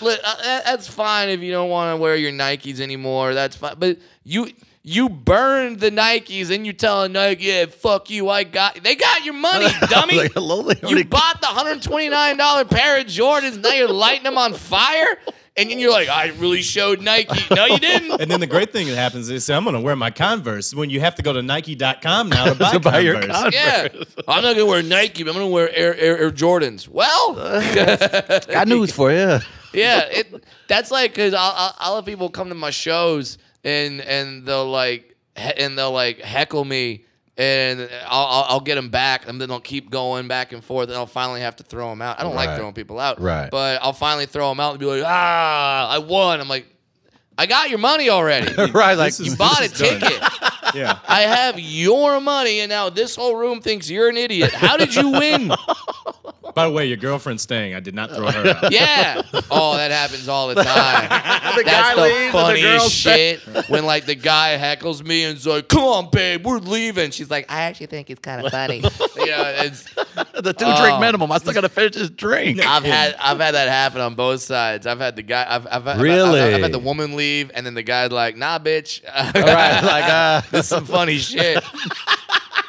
[0.00, 3.34] Li- uh, that's fine if you don't want to wear your Nikes anymore.
[3.34, 3.76] That's fine.
[3.78, 4.50] But you
[4.84, 9.24] you burned the Nikes and you telling Nike, yeah, fuck you, I got they got
[9.24, 10.16] your money, dummy.
[10.16, 14.54] Like, hello, you already- bought the $129 pair of Jordans, now you're lighting them on
[14.54, 15.18] fire?
[15.54, 17.38] And then you're like, I really showed Nike.
[17.54, 18.22] No, you didn't.
[18.22, 20.98] And then the great thing that happens is I'm gonna wear my Converse when you
[21.00, 23.36] have to go to Nike.com now to buy, To buy your Converse.
[23.36, 23.54] Converse.
[23.54, 23.88] Yeah.
[24.26, 26.88] I'm not gonna wear Nike, but I'm gonna wear Air, Air, Air Jordans.
[26.88, 29.40] Well, uh, Got news for you.
[29.74, 34.00] yeah, it, that's like because I'll, I'll, I'll have people come to my shows and
[34.00, 37.04] and they'll like he- and they'll like heckle me
[37.38, 40.88] and I'll, I'll I'll get them back and then they'll keep going back and forth
[40.88, 42.20] and I'll finally have to throw them out.
[42.20, 42.56] I don't like Right.
[42.58, 43.50] throwing people out, Right.
[43.50, 46.40] But I'll finally throw them out and be like, ah, I won.
[46.40, 46.66] I'm like,
[47.38, 48.52] I got your money already.
[48.72, 50.00] right, like You bought a this is done.
[50.00, 50.22] ticket.
[50.74, 51.00] Yeah.
[51.06, 54.52] I have your money, and now this whole room thinks you're an idiot.
[54.54, 55.50] How did you win?
[56.54, 57.74] By the way, your girlfriend's staying.
[57.74, 58.72] I did not throw her out.
[58.72, 59.22] Yeah.
[59.50, 61.02] Oh, that happens all the time.
[61.56, 65.04] the That's guy the leaves and the funniest girl's shit when like the guy heckles
[65.04, 68.20] me and is like, "Come on, babe, we're leaving." She's like, "I actually think it's
[68.20, 68.76] kind of funny."
[69.16, 69.84] you know, it's
[70.34, 71.30] the two drink minimum.
[71.32, 72.64] I still gotta finish this drink.
[72.64, 74.86] I've had I've had that happen on both sides.
[74.86, 76.40] I've had the guy I've I've, I've, Really?
[76.40, 79.82] I've, I've had the woman leave and then the guy's like, "Nah, bitch." All right,
[79.82, 81.62] like uh, this is some funny shit.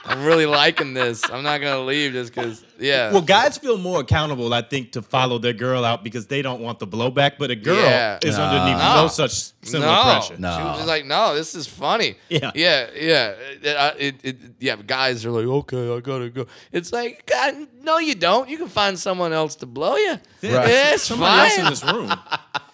[0.05, 1.23] I'm really liking this.
[1.29, 2.63] I'm not gonna leave just because.
[2.83, 3.11] Yeah.
[3.11, 6.61] Well, guys feel more accountable, I think, to follow their girl out because they don't
[6.61, 7.33] want the blowback.
[7.39, 8.19] But a girl Yeah.
[8.23, 8.43] is Nah.
[8.49, 9.01] underneath No.
[9.03, 10.03] no, such similar no.
[10.03, 10.35] pressure.
[10.37, 10.57] No.
[10.57, 12.15] She was just like, no, this is funny.
[12.29, 12.51] Yeah.
[12.53, 12.87] Yeah.
[12.95, 13.33] Yeah.
[13.63, 14.75] It, it, it, yeah.
[14.85, 16.45] Guys are like, okay, I gotta go.
[16.71, 18.49] It's like, God, no, you don't.
[18.49, 20.19] You can find someone else to blow you.
[20.41, 20.57] Yeah.
[20.57, 20.69] Right.
[20.93, 21.69] It's Somebody else in fine.
[21.71, 22.13] this room.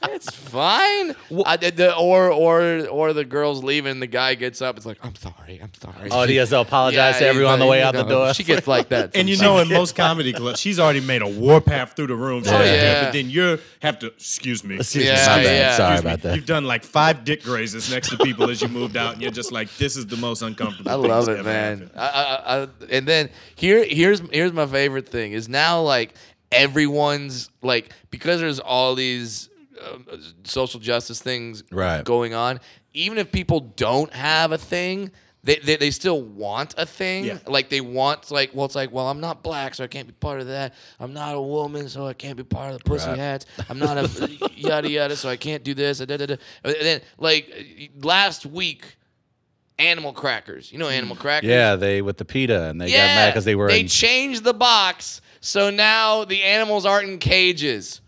[0.02, 1.14] It's fine.
[1.46, 4.00] I did the or or or the girl's leaving.
[4.00, 4.78] The guy gets up.
[4.78, 5.60] It's like, I'm sorry.
[5.62, 6.10] I'm sorry.
[6.10, 8.34] oh, he has to apologize Yeah, to everyone on the way like, out the door.
[8.34, 9.12] She gets like that.
[9.16, 10.58] And you know, in most comedy club.
[10.58, 12.44] She's already made a warpath through the room.
[12.44, 13.04] She's Oh, yeah.
[13.06, 14.76] But then you have to, excuse me.
[14.76, 15.44] Excuse Yeah, me, my bad.
[15.44, 15.78] yeah.
[15.78, 16.12] Sorry Excuse me.
[16.12, 16.36] about that.
[16.36, 19.32] You've done like five dick grazes next to people as you moved out, and you're
[19.32, 20.90] just like, this is the most uncomfortable.
[20.92, 21.90] I thing love it, man.
[21.96, 26.14] I, I, I, and then here, here's here's my favorite thing is now like
[26.70, 29.50] everyone's like because there's all these
[29.82, 30.06] um,
[30.44, 32.04] social justice things Right.
[32.04, 32.60] going on.
[32.94, 35.12] Even if people don't have a thing.
[35.42, 37.38] They, they, they still want a thing Yeah.
[37.48, 40.12] like they want like well it's like well I'm not black so I can't be
[40.14, 43.08] part of that I'm not a woman so I can't be part of the pussy
[43.08, 43.18] Right.
[43.18, 44.10] hats I'm not a
[44.56, 46.36] yada yada so I can't do this da, da, da.
[46.66, 48.98] and then like last week
[49.78, 53.30] animal crackers you know animal crackers Yeah, they with the PETA and they got mad
[53.32, 58.02] because they were They in, changed the box, so now the animals aren't in cages.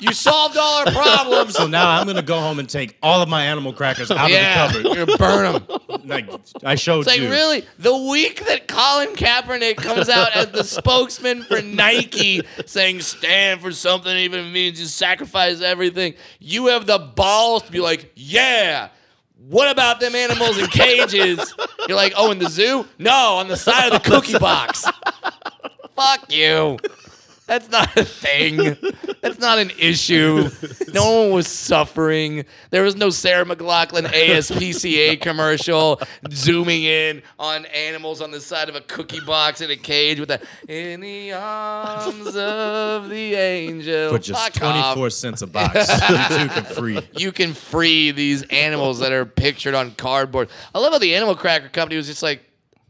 [0.00, 1.54] You solved all our problems.
[1.54, 4.66] So now I'm gonna go home and take all of my animal crackers out yeah,
[4.66, 4.96] of the cupboard.
[4.96, 6.00] you're gonna burn them.
[6.04, 6.28] Like
[6.62, 7.30] I showed It's like you.
[7.30, 13.60] really the week that Colin Kaepernick comes out as the spokesman for Nike, saying stand
[13.60, 16.14] for something, even if it means you sacrifice everything.
[16.40, 18.88] You have the balls to be like, yeah.
[19.48, 21.54] What about them animals in cages?
[21.86, 22.86] You're like, oh, in the zoo?
[22.98, 24.86] No, on the side of the cookie box.
[25.94, 26.78] Fuck you.
[27.46, 28.76] That's not a thing.
[29.20, 30.48] That's not an issue.
[30.94, 32.44] No one was suffering.
[32.70, 38.76] There was no Sarah McLachlan ASPCA commercial zooming in on animals on the side of
[38.76, 44.10] a cookie box in a cage with a in the arms of the angel.
[44.10, 44.94] for just Fuck off.
[44.94, 45.74] 24 cents a box.
[46.08, 47.08] you two can free.
[47.12, 50.48] You can free these animals that are pictured on cardboard.
[50.74, 52.42] I love how the animal cracker company was just like,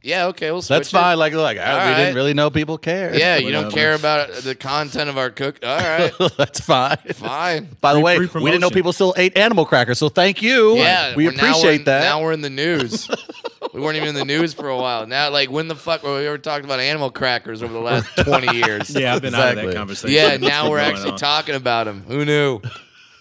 [0.05, 0.93] yeah, okay, we'll switch That's it.
[0.93, 1.19] fine.
[1.19, 1.97] Like, like I, All we right.
[1.99, 3.17] didn't really know people cared.
[3.17, 5.59] Yeah, you don't care about the content of our cook.
[5.65, 6.99] All right, that's fine.
[7.15, 7.69] fine.
[7.81, 8.75] By the Free- way, free we didn't know promotion.
[8.75, 10.77] people still ate animal crackers, so thank you.
[10.77, 12.01] Yeah, we well, now we're appreciate in- that.
[12.03, 13.09] Now we're in the news.
[13.73, 15.07] we weren't even in the news for a while.
[15.07, 18.07] Now, like, when the fuck were we ever talked about animal crackers over the last
[18.19, 18.95] twenty years?
[18.95, 19.67] Yeah, I've been out of Exactly.
[19.73, 20.15] that conversation.
[20.15, 21.19] Yeah, now we're going actually on.
[21.19, 22.05] talking about them.
[22.07, 22.61] Who knew?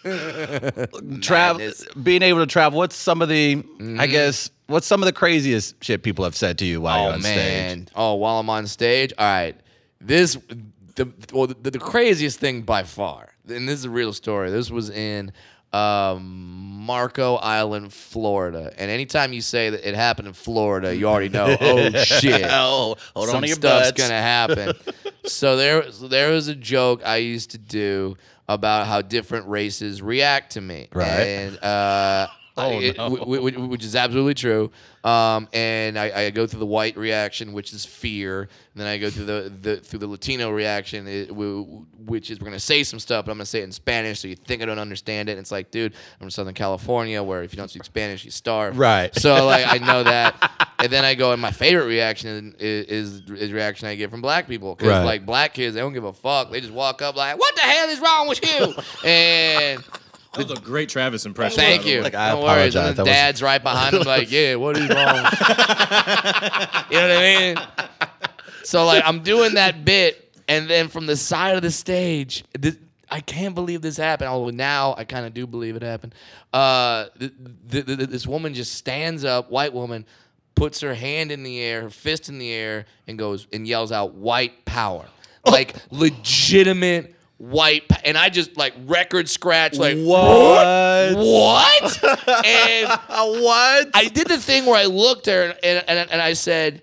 [1.21, 2.77] travel, being able to travel.
[2.79, 3.55] What's some of the?
[3.57, 3.99] Mm-hmm.
[3.99, 7.11] I guess what's some of the craziest shit people have said to you while you're
[7.11, 7.85] Oh on man!
[7.85, 7.93] stage?
[7.95, 9.55] Oh, while I'm on stage, all right.
[10.01, 10.37] This
[10.95, 14.49] the well the, the craziest thing by far, and this is a real story.
[14.51, 15.31] This was in
[15.71, 16.23] um,
[16.85, 18.71] Marco Island, Florida.
[18.77, 21.57] And anytime you say that it happened in Florida, you already know.
[21.59, 22.45] Oh shit!
[22.45, 24.01] Oh, hold some on to your stuff's butts.
[24.01, 24.73] gonna happen.
[25.25, 28.17] so there, so there was a joke I used to do
[28.49, 31.07] about how different races react to me, Right.
[31.07, 33.09] And uh, Oh, it- no.
[33.09, 34.69] wh- wh- wh- which is absolutely true.
[35.03, 38.41] Um, and I, I go through the white reaction, which is fear.
[38.41, 42.45] And then I go through the, the through the Latino reaction, it, which is we're
[42.45, 44.65] gonna say some stuff, but I'm gonna say it in Spanish, so you think I
[44.65, 45.31] don't understand it.
[45.33, 48.29] And it's like, dude, I'm from Southern California, where if you don't speak Spanish, you
[48.29, 48.77] starve.
[48.77, 49.13] Right.
[49.15, 50.51] So like I know that.
[50.83, 54.21] And then I go, and my favorite reaction is is, is reaction I get from
[54.21, 55.03] black people because Right.
[55.05, 56.51] like black kids, they don't give a fuck.
[56.51, 58.65] They just walk up like, "What the hell is wrong with you?"
[59.09, 59.81] And
[60.33, 61.57] That was a great Travis impression.
[61.59, 62.01] thank you.
[62.01, 62.75] Like, I no worries.
[62.75, 62.75] apologize.
[62.75, 65.15] And That the was- dad's right behind him, like, "Yeah, what is wrong?"
[66.89, 67.57] you know what I mean?
[68.63, 72.77] So like I'm doing that bit, and then from the side of the stage, this,
[73.09, 74.29] I can't believe this happened.
[74.29, 76.15] Although now I kind of do believe it happened.
[76.51, 77.31] Uh, th-
[77.71, 80.05] th- th- this woman just stands up, white woman,
[80.55, 83.91] puts her hand in the air, her fist in the air, and goes and yells
[83.91, 85.05] out, "White power!"
[85.45, 85.51] Oh.
[85.51, 87.87] Like legitimate white.
[87.89, 91.17] Pa- and I just like record scratch, like What?
[91.17, 92.03] What?
[92.45, 92.87] and
[93.43, 93.89] what?
[93.93, 96.81] I did the thing where I looked at her and, and, and I said,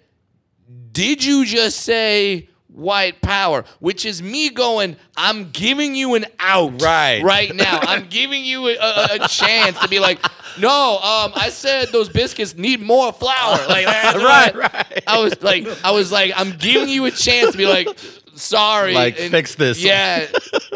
[0.92, 3.64] Did you just say white power?
[3.78, 7.22] Which is me going, I'm giving you an out Right.
[7.22, 7.78] right now.
[7.82, 10.18] I'm giving you a, a, a chance to be like,
[10.58, 13.58] no, um, I said those biscuits need more flour.
[13.68, 15.02] Like, that's Right, what- right.
[15.06, 17.88] I was like, I was like, I'm giving you a chance to be like,
[18.34, 19.82] sorry, Like, fix this.
[19.82, 20.26] Yeah,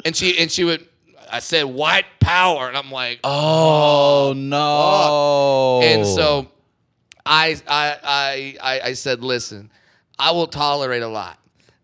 [0.05, 0.87] and she and she would.
[1.31, 5.81] I said white power, and I'm like, Oh no!
[5.83, 6.47] and so
[7.27, 9.71] I, I, I, I, I said, listen,
[10.19, 11.39] I will tolerate a lot,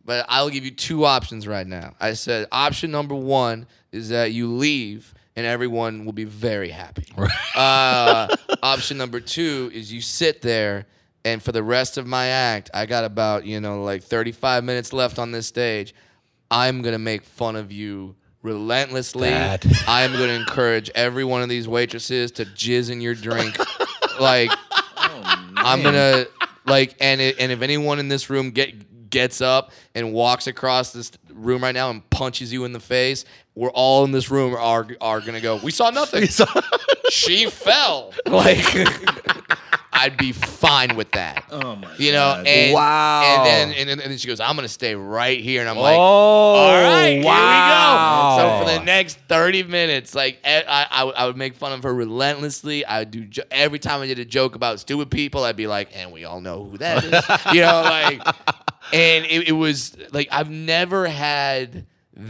[0.04, 1.94] but I'll give you two options right now.
[1.98, 7.06] I said, option number one is that you leave and everyone will be very happy.
[7.54, 8.28] uh,
[8.62, 10.86] option number two is you sit there
[11.24, 14.92] and for the rest of my act, I got about, you know, like 35 minutes
[14.92, 15.94] left on this stage.
[16.50, 19.28] I'm going to make fun of you relentlessly.
[19.28, 23.56] That- I'm going to encourage every one of these waitresses to jizz in your drink.
[24.18, 24.50] like,
[25.62, 26.24] I'm gonna
[26.66, 30.92] like, and it, and if anyone in this room get gets up and walks across
[30.92, 34.54] this room right now and punches you in the face, we're all in this room
[34.54, 35.56] are are gonna go.
[35.56, 36.26] We saw nothing.
[37.10, 38.12] she fell.
[38.26, 38.64] Like,
[40.00, 41.44] I'd be fine with that.
[41.52, 41.98] Oh my God.
[42.00, 42.46] You know, God.
[42.46, 43.22] and Wow.
[43.24, 45.76] and then and then, and then she goes, "I'm gonna stay right here," and I'm
[45.76, 48.36] like, oh, all right, wow.
[48.36, 48.64] here we go.
[48.70, 51.82] So for the next 30 minutes, like I, I, would- I would make fun of
[51.82, 52.84] her relentlessly.
[52.84, 55.66] I would do jo- every time I did a joke about stupid people, I'd be
[55.66, 57.10] like, and we all know who that is,
[57.54, 58.24] you know, like,
[58.92, 61.84] and it, it was like I've never had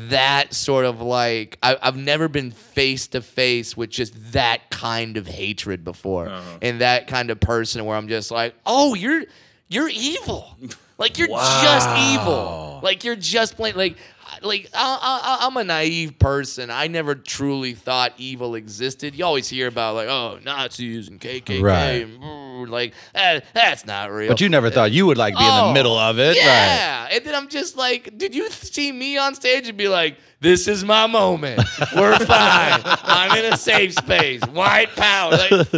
[0.09, 5.17] that sort of like I, I've never been face to face with just that kind
[5.17, 6.59] of hatred before, Uh-huh.
[6.63, 9.25] and that kind of person where I'm just like, oh, you're
[9.69, 10.57] you're evil.
[10.99, 12.81] Like you're just evil.
[12.83, 13.97] Like you're just plain like
[14.43, 16.71] like I, I, I'm a naive person.
[16.71, 19.15] I never truly thought evil existed.
[19.15, 22.03] You always hear about like oh Nazis and KKK Right.
[22.03, 22.23] and
[22.65, 24.29] brr, like that, that's not real.
[24.29, 26.37] But you never thought you would like be in Oh, the middle of it, right?
[26.37, 27.09] Yeah.
[27.11, 30.69] And then I'm just like, did you see me on stage and be like, this
[30.69, 31.61] is my moment.
[31.95, 32.81] We're fine.
[32.85, 34.41] I'm in a safe space.
[34.47, 35.33] White power.
[35.33, 35.69] Like.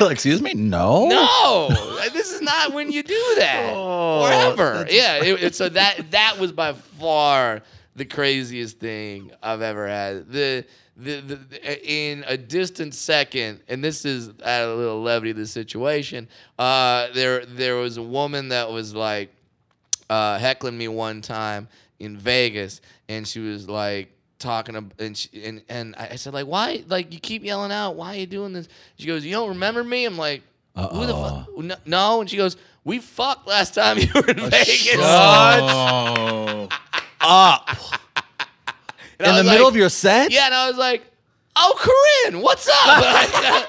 [0.10, 1.06] Excuse me, no.
[1.08, 1.68] No,
[2.12, 3.72] this is not when you do that.
[3.72, 4.86] Oh, or ever.
[4.90, 5.22] Yeah.
[5.22, 7.62] It, it- so that that was by far
[7.96, 10.30] the craziest thing I've ever had.
[10.30, 10.64] The,
[11.02, 15.40] the, the, the- in a distant second, and this is add a little levity to
[15.40, 16.28] the situation.
[16.58, 19.30] Uh, there there was a woman that was like
[20.08, 25.28] uh, heckling me one time in Vegas, and she was like talking ab- and she,
[25.44, 28.26] and and I I said like why like you keep yelling out why are you
[28.26, 28.68] doing this?
[28.98, 30.04] She goes you don't remember me?
[30.06, 30.42] I'm like
[30.76, 31.58] who the fuck?
[31.58, 34.96] No, no, and she goes we fucked last time you were in Vegas.
[34.98, 36.68] Oh.
[37.20, 37.68] Up
[39.20, 40.32] And in the middle like- of your set.
[40.32, 41.04] yeah, and I was like
[41.56, 42.76] oh Corinne, what's up?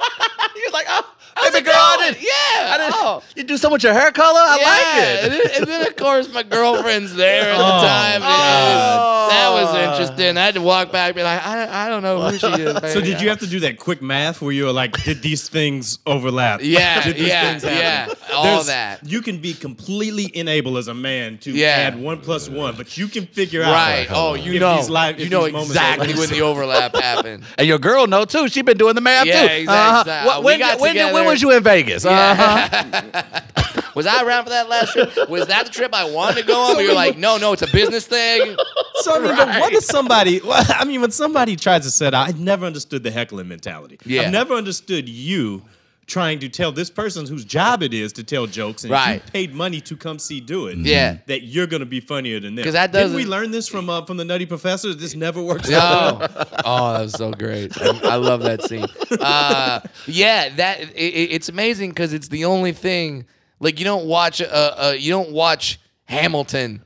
[0.55, 2.15] You're like, oh, How's baby it girl, I going?
[2.22, 3.24] yeah, I didn't- oh.
[3.36, 4.39] You do something with your hair color.
[4.39, 4.67] I yeah.
[4.67, 4.86] like
[5.24, 5.44] And it.
[5.54, 8.15] then, and then, of course, my girlfriend's there at the Oh, time.
[8.15, 9.32] and God.
[9.32, 10.38] that was interesting.
[10.38, 12.78] I had to walk back and be like, I, I don't know who she is.
[12.94, 15.48] So did you have to do that quick math where you were like, did these
[15.50, 16.60] things overlap?
[16.72, 18.15] Yeah, did these yeah, things happen?
[18.30, 19.00] yeah, all There's- that.
[19.06, 21.67] You can be completely unable as a man to Yeah.
[21.67, 23.72] add one plus one, but you can figure out.
[23.74, 24.08] Right.
[24.10, 24.76] Oh, you know.
[24.78, 27.44] these live- you know exactly when the overlap happened.
[27.58, 28.48] And your girl know too.
[28.48, 29.54] She's been doing the math Yeah, too.
[29.54, 30.12] exactly.
[30.13, 30.39] Uh-huh.
[30.39, 32.05] We When, got when, when was you in Vegas?
[32.05, 33.23] Uh-huh.
[33.95, 35.29] Was I around for that last trip?
[35.29, 36.75] Was that the trip I wanted to go on?
[36.75, 38.55] But you're like, no, no, it's a business thing.
[39.01, 40.41] So I mean, but what is somebody?
[40.45, 43.97] I mean, when somebody tries to set out, I never understood the heckling mentality.
[44.05, 44.21] Yeah.
[44.21, 45.63] I've never understood you
[46.07, 49.25] trying to tell this person whose job it is to tell jokes, and you Right.
[49.31, 50.77] paid money to come see do it.
[50.79, 51.17] Yeah.
[51.27, 52.63] that you're gonna be funnier than them.
[52.65, 54.93] 'Cause that Didn't we learn this from uh, from the Nutty Professor?
[54.93, 56.19] This never works out.
[56.19, 56.27] No.
[56.65, 57.71] Oh, that was so great.
[57.81, 58.85] I, I love that scene.
[59.19, 63.25] Uh, yeah, that it, it- it's amazing because it's the only thing.
[63.59, 64.41] Like you don't watch.
[64.41, 66.81] Uh, uh, you don't watch Hamilton.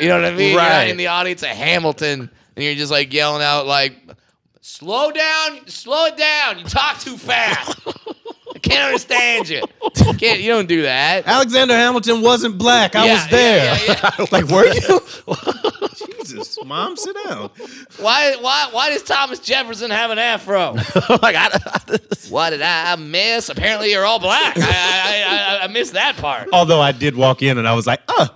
[0.00, 0.50] You know what I mean?
[0.52, 0.84] You're Right.
[0.90, 3.94] in the audience of Hamilton, and you're just like yelling out like,
[4.60, 5.66] "Slow down!
[5.66, 6.58] Slow it down!
[6.58, 7.78] You talk too fast.
[8.64, 9.62] I can't understand you.
[10.18, 10.40] Can't.
[10.40, 12.94] You don't do that." Alexander Hamilton wasn't black.
[12.94, 13.64] I Yeah, was there.
[13.74, 14.26] yeah, yeah, yeah.
[14.32, 15.00] like, were you?
[16.26, 17.50] Jesus, mom, sit down.
[17.98, 18.36] Why?
[18.40, 18.68] Why?
[18.70, 20.72] Why does Thomas Jefferson have an afro?
[21.22, 21.48] like I,
[22.28, 23.48] What did I miss?
[23.48, 24.56] Apparently, you're all black.
[24.58, 26.48] I, I, I, I missed that part.
[26.52, 28.28] Although I did walk in and I was like, uh,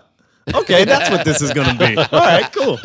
[0.55, 1.97] okay, that's what this is gonna be.
[1.97, 2.79] All right, cool.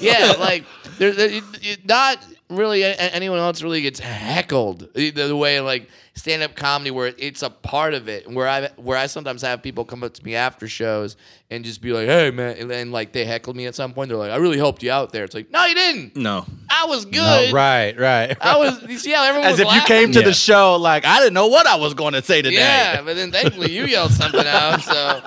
[0.00, 0.64] Yeah, like
[0.98, 5.86] there, there, it- it- not really anyone else really gets heckled the, the way like
[6.14, 8.30] stand up comedy where it's a part of it.
[8.30, 11.16] Where I where I sometimes have people come up to me after shows
[11.50, 14.08] and just be like, "Hey, man," and then like they heckled me at some point.
[14.08, 16.16] They're like, "I really helped you out there." It's like, no, you didn't.
[16.16, 16.46] No.
[16.70, 17.52] I was good.
[17.52, 18.36] right, right.
[18.40, 18.82] I was.
[18.88, 20.24] You see how everyone As was if you came to Yeah.
[20.26, 22.56] the show like I didn't know what I was going to say today.
[22.56, 24.80] Yeah, but then thankfully you yelled something out.
[24.82, 25.20] So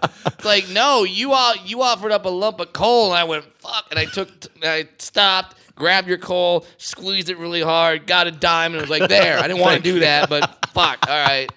[0.38, 3.44] it's like, no, you all you offered up a lump of coal, and I went
[3.60, 8.26] fuck, and I took, and I stopped, grabbed your coal, squeezed it really hard, got
[8.26, 9.38] a dime, and it was like, there.
[9.38, 11.50] I didn't want to do that, but fuck, all right,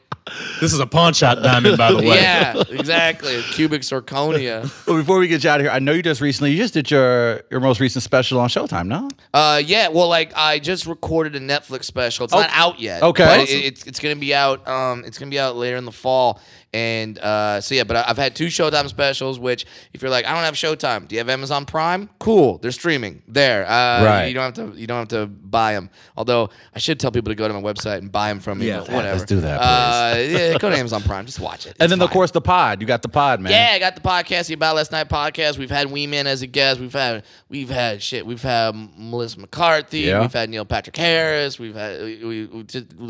[0.59, 2.15] This is a pawn shot diamond, by the way.
[2.15, 4.61] yeah, exactly, cubic zirconia.
[4.85, 6.73] But before we get you out of here, I know you just recently you just
[6.73, 9.09] did your your most recent special on Showtime, no?
[9.33, 12.25] Uh, yeah, well, like I just recorded a Netflix special.
[12.25, 13.01] It's not out yet.
[13.03, 13.23] okay.
[13.25, 13.55] but Awesome.
[13.57, 14.67] it, it's it's gonna be out.
[14.67, 16.39] Um, it's gonna be out later in the fall.
[16.73, 19.39] And uh, so yeah, but I've had two Showtime specials.
[19.39, 21.07] Which, if you're like, I don't have Showtime.
[21.07, 22.09] Do you have Amazon Prime?
[22.19, 23.65] Cool, they're streaming there.
[23.69, 24.27] Uh, Right.
[24.27, 24.79] You don't have to.
[24.79, 25.89] You don't have to buy them.
[26.15, 28.67] Although I should tell people to go to my website and buy them from me.
[28.67, 28.79] Yeah.
[28.81, 29.11] whatever.
[29.11, 31.25] let's do that, Uh, yeah, go to Amazon Prime.
[31.25, 31.75] Just watch it.
[31.79, 32.05] And then fine.
[32.07, 32.79] of course the pod.
[32.79, 33.51] You got the pod, man.
[33.51, 35.57] Yeah, I got the podcast, the About Last Night podcast.
[35.57, 36.79] We've had Wee Man as a guest.
[36.79, 38.25] We've had we've had shit.
[38.25, 39.99] We've had Melissa McCarthy.
[40.01, 40.21] Yeah.
[40.21, 41.59] We've had Neil Patrick Harris.
[41.59, 42.65] We've had we, we, we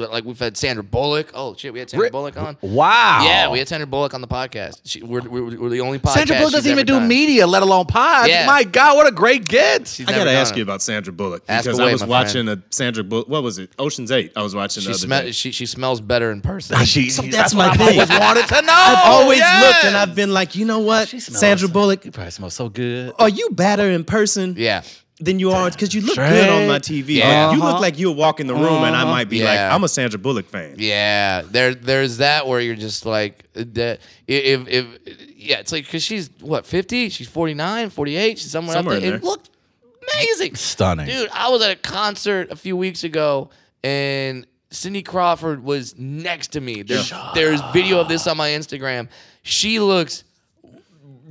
[0.07, 1.29] like we've had Sandra Bullock.
[1.35, 2.57] Oh shit, we had Sandra Bullock on.
[2.61, 3.23] Wow.
[3.23, 4.81] Yeah, we had Sandra Bullock on the podcast.
[4.85, 6.13] She, we're, we're, we're the only podcast.
[6.13, 7.07] Sandra Bullock she's doesn't even ever do done.
[7.07, 8.29] media, let alone pods.
[8.29, 8.45] Yeah.
[8.47, 9.87] My God, what a great get.
[9.87, 10.57] She's I gotta ask it.
[10.57, 13.27] you about Sandra Bullock Ask because away, I was my watching a Sandra Bullock.
[13.27, 13.71] What was it?
[13.79, 14.31] Ocean's Eight.
[14.35, 14.81] I was watching.
[14.81, 15.31] She the other smell day.
[15.31, 16.77] she, she smells better in person.
[16.85, 17.99] She, So that's, that's what my I've thing.
[17.99, 18.73] always wanted to know.
[18.73, 19.63] I've always Yes.
[19.73, 22.31] looked and I've been like, you know what, oh, She smells- Sandra Bullock, You probably
[22.31, 23.13] smell so good.
[23.19, 24.81] are you better in person Yeah.
[25.21, 25.69] Than you are?
[25.69, 26.29] Because you look Straight.
[26.31, 27.15] good on my TV.
[27.15, 27.51] Yeah.
[27.53, 27.71] You Uh-huh.
[27.73, 30.19] look like you'll walk in the room and I might be like, I'm a Sandra
[30.19, 30.75] Bullock fan.
[30.77, 33.99] Yeah, there, there's that where you're just like that.
[34.27, 34.85] If, if,
[35.37, 39.11] yeah, it's like because she's what 50, she's 49, 48, she's somewhere, Somewhere out there.
[39.11, 39.49] in It looked
[40.13, 41.05] amazing, Stunning.
[41.07, 41.29] dude.
[41.31, 43.49] I was at a concert a few weeks ago,
[43.83, 46.81] and Cindy Crawford was next to me.
[46.81, 49.09] There's, there's video of this on my Instagram.
[49.43, 50.23] She looks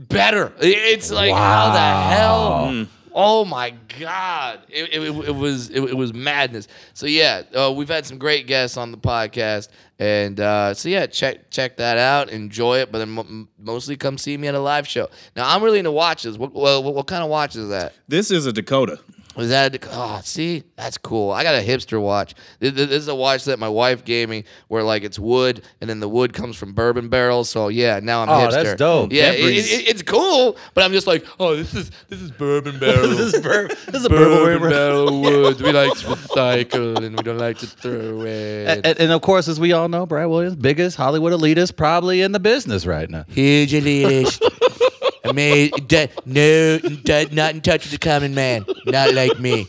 [0.08, 0.52] better.
[0.60, 2.86] It's like how the hell.
[3.12, 4.60] Oh my God!
[4.68, 6.68] It, it, it was it, it was madness.
[6.94, 9.68] So yeah, uh, we've had some great guests on the podcast,
[9.98, 14.18] and uh, so yeah, check check that out, enjoy it, but then mo- mostly come
[14.18, 15.08] see me at a live show.
[15.36, 16.38] Now I'm really into watches.
[16.38, 17.94] What what, what kind of watch is that?
[18.08, 19.00] This is a Dakota.
[19.40, 19.74] Was that?
[19.74, 21.30] A, oh, see, that's cool.
[21.30, 22.34] I got a hipster watch.
[22.58, 25.88] This, this is a watch that my wife gave me, where like it's wood, and
[25.88, 27.48] then the wood comes from bourbon barrels.
[27.48, 28.50] So yeah, now I'm Oh, hipster.
[28.64, 29.12] that's dope.
[29.14, 32.78] Yeah, it- it- it's cool, but I'm just like, oh, this is this is bourbon
[32.78, 33.08] barrel.
[33.16, 34.68] this is bur- this is a bourbon bourbon.
[34.70, 35.60] barrel wood.
[35.62, 38.66] We like to recycle, and we don't like to throw away.
[38.66, 42.20] And, and- and of course, as we all know, Brad Williams, biggest Hollywood elitist probably
[42.20, 43.24] in the business right now.
[43.28, 44.42] Huge elitist.
[45.24, 48.64] I mean, d- no, d- not in touch with the common man.
[48.86, 49.66] Not like me.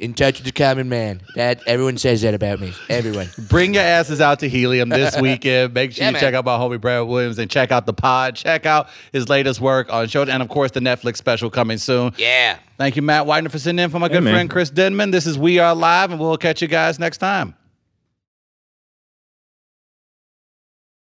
[0.00, 1.20] In touch with the common man.
[1.36, 2.72] That everyone says that about me.
[2.88, 3.28] Everyone.
[3.50, 5.74] Bring your asses out to Helium this weekend.
[5.74, 6.20] Make sure Yeah, you man.
[6.20, 8.34] check out my homie Brad Williams and check out the pod.
[8.34, 12.14] Check out his latest work on show, and of course the Netflix special coming soon.
[12.16, 12.58] Yeah.
[12.78, 14.32] Thank you, Matt Widener, for sitting in for my good man.
[14.32, 15.10] friend Chris Denman.
[15.10, 17.54] This is We Are Live, and we'll catch you guys next time.